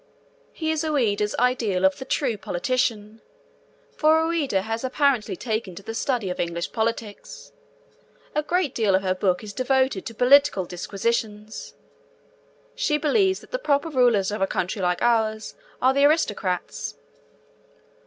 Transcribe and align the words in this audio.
He 0.51 0.71
is 0.71 0.83
Ouida's 0.83 1.35
ideal 1.37 1.85
of 1.85 1.99
the 1.99 2.05
true 2.05 2.35
politician, 2.35 3.21
for 3.95 4.19
Ouida 4.25 4.63
has 4.63 4.83
apparently 4.83 5.35
taken 5.35 5.75
to 5.75 5.83
the 5.83 5.93
study 5.93 6.31
of 6.31 6.39
English 6.39 6.71
politics. 6.71 7.51
A 8.33 8.41
great 8.41 8.73
deal 8.73 8.95
of 8.95 9.03
her 9.03 9.13
book 9.13 9.43
is 9.43 9.53
devoted 9.53 10.07
to 10.07 10.15
political 10.15 10.65
disquisitions. 10.65 11.75
She 12.73 12.97
believes 12.97 13.41
that 13.41 13.51
the 13.51 13.59
proper 13.59 13.89
rulers 13.89 14.31
of 14.31 14.41
a 14.41 14.47
country 14.47 14.81
like 14.81 15.03
ours 15.03 15.53
are 15.83 15.93
the 15.93 16.05
aristocrats. 16.05 16.95